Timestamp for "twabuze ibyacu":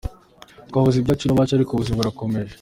0.69-1.25